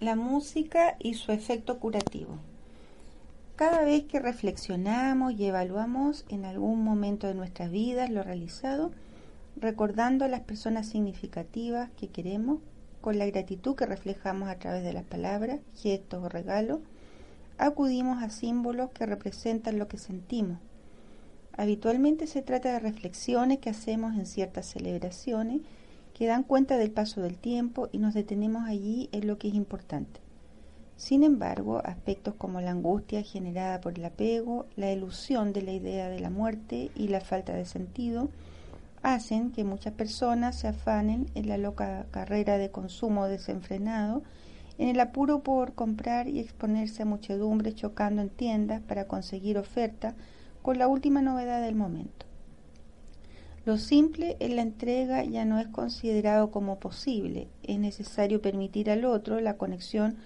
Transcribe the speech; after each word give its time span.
la 0.00 0.14
música 0.14 0.96
y 0.98 1.14
su 1.14 1.32
efecto 1.32 1.78
curativo. 1.78 2.38
Cada 3.56 3.82
vez 3.82 4.04
que 4.04 4.20
reflexionamos 4.20 5.32
y 5.32 5.46
evaluamos 5.46 6.26
en 6.28 6.44
algún 6.44 6.84
momento 6.84 7.26
de 7.26 7.34
nuestras 7.34 7.70
vidas 7.70 8.10
lo 8.10 8.22
realizado, 8.22 8.90
recordando 9.56 10.26
a 10.26 10.28
las 10.28 10.40
personas 10.40 10.86
significativas 10.86 11.88
que 11.98 12.08
queremos, 12.08 12.60
con 13.00 13.18
la 13.18 13.24
gratitud 13.24 13.74
que 13.74 13.86
reflejamos 13.86 14.50
a 14.50 14.58
través 14.58 14.82
de 14.82 14.92
las 14.92 15.04
palabras, 15.04 15.60
gestos 15.74 16.22
o 16.22 16.28
regalos, 16.28 16.80
acudimos 17.56 18.22
a 18.22 18.28
símbolos 18.28 18.90
que 18.90 19.06
representan 19.06 19.78
lo 19.78 19.88
que 19.88 19.96
sentimos. 19.96 20.58
Habitualmente 21.56 22.26
se 22.26 22.42
trata 22.42 22.70
de 22.70 22.80
reflexiones 22.80 23.60
que 23.60 23.70
hacemos 23.70 24.14
en 24.14 24.26
ciertas 24.26 24.66
celebraciones 24.66 25.62
que 26.16 26.26
dan 26.26 26.44
cuenta 26.44 26.78
del 26.78 26.92
paso 26.92 27.20
del 27.20 27.36
tiempo 27.36 27.90
y 27.92 27.98
nos 27.98 28.14
detenemos 28.14 28.66
allí 28.66 29.10
en 29.12 29.26
lo 29.26 29.36
que 29.36 29.48
es 29.48 29.54
importante. 29.54 30.18
Sin 30.96 31.22
embargo, 31.22 31.82
aspectos 31.84 32.32
como 32.38 32.62
la 32.62 32.70
angustia 32.70 33.22
generada 33.22 33.82
por 33.82 33.98
el 33.98 34.04
apego, 34.06 34.64
la 34.76 34.90
ilusión 34.90 35.52
de 35.52 35.60
la 35.60 35.72
idea 35.72 36.08
de 36.08 36.18
la 36.20 36.30
muerte 36.30 36.90
y 36.94 37.08
la 37.08 37.20
falta 37.20 37.52
de 37.52 37.66
sentido 37.66 38.30
hacen 39.02 39.52
que 39.52 39.62
muchas 39.64 39.92
personas 39.92 40.58
se 40.58 40.68
afanen 40.68 41.26
en 41.34 41.50
la 41.50 41.58
loca 41.58 42.06
carrera 42.10 42.56
de 42.56 42.70
consumo 42.70 43.26
desenfrenado, 43.26 44.22
en 44.78 44.88
el 44.88 44.98
apuro 45.00 45.42
por 45.42 45.74
comprar 45.74 46.28
y 46.28 46.40
exponerse 46.40 47.02
a 47.02 47.06
muchedumbres 47.06 47.74
chocando 47.74 48.22
en 48.22 48.30
tiendas 48.30 48.80
para 48.80 49.06
conseguir 49.06 49.58
oferta 49.58 50.14
con 50.62 50.78
la 50.78 50.88
última 50.88 51.20
novedad 51.20 51.60
del 51.60 51.74
momento. 51.74 52.25
Lo 53.66 53.78
simple 53.78 54.36
en 54.38 54.54
la 54.54 54.62
entrega 54.62 55.24
ya 55.24 55.44
no 55.44 55.58
es 55.58 55.66
considerado 55.66 56.52
como 56.52 56.78
posible. 56.78 57.48
Es 57.64 57.80
necesario 57.80 58.40
permitir 58.40 58.88
al 58.92 59.04
otro 59.04 59.40
la 59.40 59.56
conexión 59.56 60.18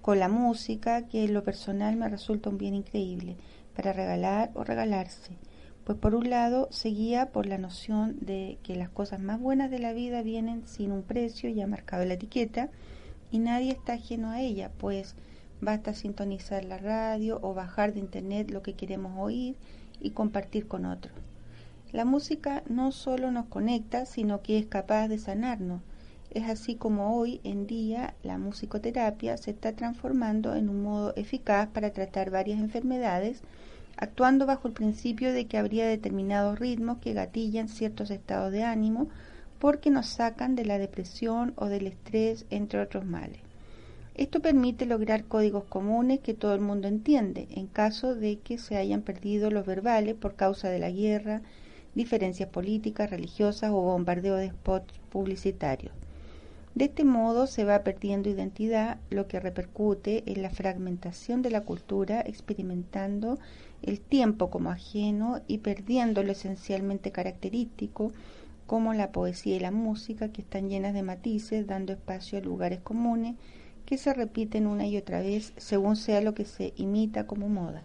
con 0.00 0.20
la 0.20 0.28
música, 0.28 1.08
que 1.08 1.24
en 1.24 1.34
lo 1.34 1.42
personal 1.42 1.96
me 1.96 2.08
resulta 2.08 2.50
un 2.50 2.56
bien 2.56 2.76
increíble, 2.76 3.36
para 3.74 3.92
regalar 3.92 4.52
o 4.54 4.62
regalarse. 4.62 5.32
Pues 5.82 5.98
por 5.98 6.14
un 6.14 6.30
lado 6.30 6.68
se 6.70 6.90
guía 6.90 7.32
por 7.32 7.46
la 7.46 7.58
noción 7.58 8.16
de 8.20 8.58
que 8.62 8.76
las 8.76 8.90
cosas 8.90 9.18
más 9.18 9.40
buenas 9.40 9.72
de 9.72 9.80
la 9.80 9.92
vida 9.92 10.22
vienen 10.22 10.64
sin 10.68 10.92
un 10.92 11.02
precio 11.02 11.50
ya 11.50 11.66
marcado 11.66 12.04
en 12.04 12.10
la 12.10 12.14
etiqueta 12.14 12.70
y 13.32 13.40
nadie 13.40 13.72
está 13.72 13.94
ajeno 13.94 14.30
a 14.30 14.40
ella, 14.40 14.70
pues 14.78 15.16
basta 15.60 15.94
sintonizar 15.94 16.64
la 16.64 16.78
radio 16.78 17.40
o 17.42 17.54
bajar 17.54 17.92
de 17.92 17.98
internet 17.98 18.52
lo 18.52 18.62
que 18.62 18.74
queremos 18.74 19.14
oír 19.18 19.56
y 20.00 20.10
compartir 20.10 20.68
con 20.68 20.86
otros. 20.86 21.27
La 21.90 22.04
música 22.04 22.62
no 22.68 22.92
solo 22.92 23.30
nos 23.30 23.46
conecta, 23.46 24.04
sino 24.04 24.42
que 24.42 24.58
es 24.58 24.66
capaz 24.66 25.08
de 25.08 25.16
sanarnos. 25.16 25.80
Es 26.30 26.44
así 26.44 26.74
como 26.74 27.16
hoy 27.16 27.40
en 27.44 27.66
día 27.66 28.14
la 28.22 28.36
musicoterapia 28.36 29.38
se 29.38 29.52
está 29.52 29.72
transformando 29.72 30.54
en 30.54 30.68
un 30.68 30.82
modo 30.82 31.14
eficaz 31.16 31.68
para 31.68 31.94
tratar 31.94 32.30
varias 32.30 32.60
enfermedades, 32.60 33.40
actuando 33.96 34.44
bajo 34.44 34.68
el 34.68 34.74
principio 34.74 35.32
de 35.32 35.46
que 35.46 35.56
habría 35.56 35.86
determinados 35.86 36.58
ritmos 36.58 36.98
que 36.98 37.14
gatillan 37.14 37.68
ciertos 37.68 38.10
estados 38.10 38.52
de 38.52 38.64
ánimo 38.64 39.08
porque 39.58 39.88
nos 39.90 40.06
sacan 40.06 40.56
de 40.56 40.66
la 40.66 40.78
depresión 40.78 41.54
o 41.56 41.66
del 41.66 41.86
estrés, 41.86 42.44
entre 42.50 42.80
otros 42.80 43.06
males. 43.06 43.40
Esto 44.14 44.40
permite 44.40 44.84
lograr 44.84 45.24
códigos 45.24 45.64
comunes 45.64 46.20
que 46.20 46.34
todo 46.34 46.54
el 46.54 46.60
mundo 46.60 46.86
entiende, 46.86 47.48
en 47.50 47.66
caso 47.66 48.14
de 48.14 48.40
que 48.40 48.58
se 48.58 48.76
hayan 48.76 49.00
perdido 49.00 49.50
los 49.50 49.64
verbales 49.64 50.14
por 50.16 50.34
causa 50.34 50.68
de 50.68 50.80
la 50.80 50.90
guerra, 50.90 51.40
diferencias 51.94 52.48
políticas, 52.48 53.10
religiosas 53.10 53.70
o 53.70 53.80
bombardeo 53.80 54.36
de 54.36 54.50
spots 54.50 54.94
publicitarios. 55.10 55.92
De 56.74 56.84
este 56.84 57.04
modo 57.04 57.46
se 57.46 57.64
va 57.64 57.82
perdiendo 57.82 58.28
identidad, 58.28 58.98
lo 59.10 59.26
que 59.26 59.40
repercute 59.40 60.22
en 60.26 60.42
la 60.42 60.50
fragmentación 60.50 61.42
de 61.42 61.50
la 61.50 61.62
cultura, 61.62 62.20
experimentando 62.20 63.38
el 63.82 64.00
tiempo 64.00 64.48
como 64.50 64.70
ajeno 64.70 65.40
y 65.48 65.58
perdiendo 65.58 66.22
lo 66.22 66.32
esencialmente 66.32 67.10
característico, 67.10 68.12
como 68.66 68.94
la 68.94 69.10
poesía 69.10 69.56
y 69.56 69.60
la 69.60 69.70
música, 69.70 70.28
que 70.28 70.42
están 70.42 70.68
llenas 70.68 70.94
de 70.94 71.02
matices, 71.02 71.66
dando 71.66 71.92
espacio 71.92 72.38
a 72.38 72.42
lugares 72.42 72.80
comunes 72.80 73.34
que 73.84 73.96
se 73.96 74.12
repiten 74.12 74.66
una 74.66 74.86
y 74.86 74.98
otra 74.98 75.20
vez 75.20 75.54
según 75.56 75.96
sea 75.96 76.20
lo 76.20 76.34
que 76.34 76.44
se 76.44 76.74
imita 76.76 77.26
como 77.26 77.48
moda. 77.48 77.82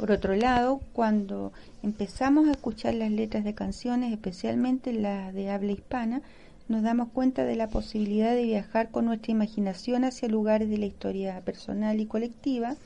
Por 0.00 0.12
otro 0.12 0.34
lado, 0.34 0.80
cuando 0.94 1.52
empezamos 1.82 2.48
a 2.48 2.52
escuchar 2.52 2.94
las 2.94 3.10
letras 3.10 3.44
de 3.44 3.52
canciones, 3.52 4.14
especialmente 4.14 4.94
las 4.94 5.34
de 5.34 5.50
habla 5.50 5.72
hispana, 5.72 6.22
nos 6.68 6.82
damos 6.82 7.10
cuenta 7.10 7.44
de 7.44 7.54
la 7.54 7.68
posibilidad 7.68 8.34
de 8.34 8.44
viajar 8.44 8.90
con 8.90 9.04
nuestra 9.04 9.32
imaginación 9.32 10.04
hacia 10.04 10.26
lugares 10.30 10.70
de 10.70 10.78
la 10.78 10.86
historia 10.86 11.38
personal 11.42 12.00
y 12.00 12.06
colectiva, 12.06 12.76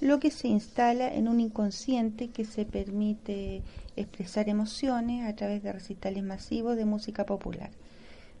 lo 0.00 0.18
que 0.18 0.32
se 0.32 0.48
instala 0.48 1.14
en 1.14 1.28
un 1.28 1.38
inconsciente 1.38 2.30
que 2.30 2.44
se 2.44 2.64
permite 2.64 3.62
expresar 3.94 4.48
emociones 4.48 5.28
a 5.28 5.36
través 5.36 5.62
de 5.62 5.72
recitales 5.72 6.24
masivos 6.24 6.74
de 6.74 6.84
música 6.84 7.26
popular. 7.26 7.70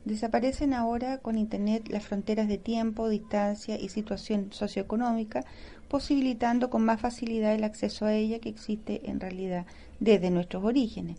Desaparecen 0.04 0.72
ahora 0.72 1.18
con 1.18 1.36
Internet 1.36 1.88
las 1.90 2.04
fronteras 2.04 2.48
de 2.48 2.56
tiempo, 2.56 3.10
distancia 3.10 3.78
y 3.78 3.90
situación 3.90 4.48
socioeconómica, 4.50 5.44
posibilitando 5.88 6.70
con 6.70 6.84
más 6.84 7.00
facilidad 7.00 7.54
el 7.54 7.64
acceso 7.64 8.06
a 8.06 8.14
ella 8.14 8.38
que 8.38 8.48
existe 8.48 9.10
en 9.10 9.20
realidad 9.20 9.66
desde 9.98 10.30
nuestros 10.30 10.64
orígenes. 10.64 11.18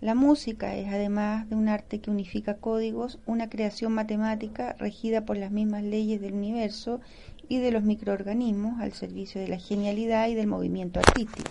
La 0.00 0.14
música 0.14 0.76
es, 0.76 0.88
además 0.88 1.48
de 1.48 1.56
un 1.56 1.68
arte 1.68 2.00
que 2.00 2.10
unifica 2.10 2.58
códigos, 2.58 3.18
una 3.26 3.48
creación 3.48 3.92
matemática 3.92 4.76
regida 4.78 5.24
por 5.24 5.38
las 5.38 5.50
mismas 5.50 5.82
leyes 5.82 6.20
del 6.20 6.34
universo 6.34 7.00
y 7.48 7.58
de 7.58 7.72
los 7.72 7.82
microorganismos 7.82 8.78
al 8.80 8.92
servicio 8.92 9.40
de 9.40 9.48
la 9.48 9.58
genialidad 9.58 10.28
y 10.28 10.34
del 10.34 10.46
movimiento 10.46 11.00
artístico, 11.00 11.50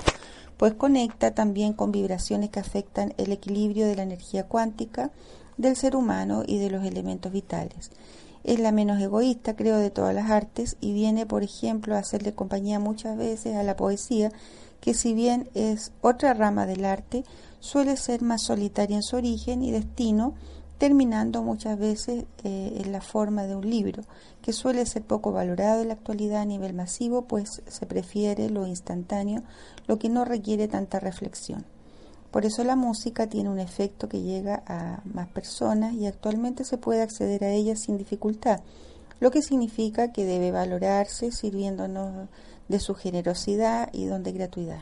pues 0.58 0.76
conecta 0.76 1.32
también 1.32 1.74
con 1.74 1.92
vibraciones 1.92 2.50
que 2.52 2.60
afectan 2.60 3.14
el 3.18 3.32
equilibrio 3.32 3.88
de 3.88 3.96
la 3.96 4.04
energía 4.04 4.44
cuántica 4.44 5.12
del 5.58 5.76
ser 5.76 5.96
humano 5.96 6.44
y 6.46 6.60
de 6.60 6.70
los 6.70 6.86
elementos 6.86 7.32
vitales 7.32 7.92
es 8.48 8.62
la 8.62 8.72
menos 8.72 9.00
egoísta, 9.02 9.58
creo, 9.58 9.78
de 9.78 9.92
todas 9.92 10.16
las 10.16 10.32
artes 10.32 10.78
y 10.80 10.94
viene, 10.94 11.26
por 11.26 11.44
ejemplo, 11.44 11.96
a 11.96 12.00
hacerle 12.00 12.34
compañía 12.34 12.80
muchas 12.80 13.18
veces 13.18 13.58
a 13.58 13.64
la 13.64 13.76
poesía, 13.76 14.32
que 14.80 14.94
si 14.94 15.14
bien 15.14 15.50
es 15.54 15.92
otra 16.02 16.34
rama 16.34 16.66
del 16.66 16.86
arte, 16.86 17.26
suele 17.60 17.98
ser 17.98 18.22
más 18.22 18.44
solitaria 18.44 18.96
en 18.96 19.04
su 19.04 19.18
origen 19.18 19.64
y 19.64 19.72
destino, 19.72 20.34
terminando 20.78 21.44
muchas 21.44 21.78
veces 21.78 22.24
eh, 22.46 22.82
en 22.82 22.94
la 22.94 23.02
forma 23.02 23.44
de 23.44 23.56
un 23.56 23.70
libro, 23.70 24.04
que 24.42 24.54
suele 24.54 24.86
ser 24.86 25.02
poco 25.02 25.34
valorado 25.34 25.82
en 25.82 25.90
la 25.90 25.96
actualidad 25.96 26.42
a 26.42 26.46
nivel 26.46 26.74
masivo, 26.74 27.24
pues 27.24 27.62
se 27.68 27.86
prefiere 27.86 28.50
lo 28.50 28.66
instantáneo, 28.66 29.44
lo 29.88 30.00
que 30.00 30.08
no 30.08 30.24
requiere 30.24 30.70
tanta 30.70 31.02
reflexión. 31.02 31.66
Por 32.32 32.46
eso 32.46 32.64
la 32.64 32.76
música 32.76 33.28
tiene 33.28 33.50
un 33.50 33.60
efecto 33.60 34.10
que 34.10 34.22
llega 34.22 34.64
a 34.68 35.02
más 35.06 35.28
personas 35.30 35.94
y 35.94 36.08
actualmente 36.08 36.66
se 36.66 36.78
puede 36.78 37.02
acceder 37.02 37.44
a 37.44 37.52
ella 37.52 37.76
sin 37.76 37.98
dificultad, 37.98 38.62
lo 39.20 39.32
que 39.32 39.42
significa 39.42 40.12
que 40.12 40.26
debe 40.26 40.52
valorarse 40.52 41.32
sirviéndonos 41.32 42.28
de 42.68 42.80
su 42.80 42.96
generosidad 42.96 43.90
y 43.94 44.06
don 44.06 44.24
de 44.24 44.34
gratuidad. 44.34 44.82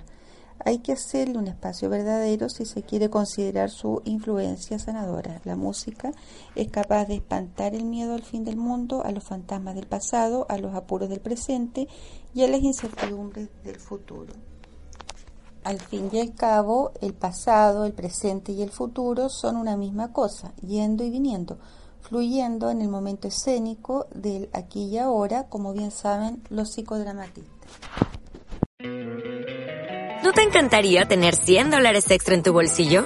Hay 0.64 0.80
que 0.80 0.94
hacerle 0.94 1.38
un 1.38 1.48
espacio 1.48 1.90
verdadero 1.90 2.50
si 2.50 2.66
se 2.66 2.82
quiere 2.82 3.10
considerar 3.10 3.70
su 3.70 4.02
influencia 4.06 4.80
sanadora. 4.80 5.42
La 5.44 5.56
música 5.56 6.12
es 6.56 6.70
capaz 6.70 7.06
de 7.06 7.16
espantar 7.16 7.76
el 7.76 7.84
miedo 7.84 8.16
al 8.16 8.24
fin 8.24 8.44
del 8.46 8.58
mundo, 8.58 9.04
a 9.04 9.12
los 9.12 9.24
fantasmas 9.24 9.76
del 9.76 9.86
pasado, 9.86 10.46
a 10.50 10.58
los 10.58 10.74
apuros 10.74 11.10
del 11.10 11.20
presente 11.20 11.88
y 12.34 12.44
a 12.44 12.48
las 12.48 12.62
incertidumbres 12.62 13.50
del 13.64 13.80
futuro. 13.80 14.34
Al 15.66 15.80
fin 15.80 16.10
y 16.14 16.20
al 16.20 16.36
cabo, 16.36 16.92
el 17.02 17.16
pasado, 17.16 17.86
el 17.86 17.94
presente 17.94 18.52
y 18.52 18.62
el 18.62 18.70
futuro 18.70 19.30
son 19.30 19.56
una 19.56 19.76
misma 19.76 20.14
cosa, 20.14 20.54
yendo 20.62 21.04
y 21.04 21.10
viniendo, 21.10 21.58
fluyendo 22.02 22.70
en 22.70 22.84
el 22.84 22.88
momento 22.88 23.28
escénico 23.28 24.06
del 24.14 24.48
aquí 24.54 24.84
y 24.84 25.00
ahora, 25.00 25.50
como 25.50 25.74
bien 25.74 25.90
saben 25.90 26.44
los 26.50 26.72
psicodramatistas. 26.72 27.52
¿No 30.24 30.34
te 30.34 30.44
encantaría 30.44 31.08
tener 31.08 31.36
100 31.36 31.72
dólares 31.72 32.12
extra 32.12 32.36
en 32.36 32.44
tu 32.44 32.54
bolsillo? 32.54 33.06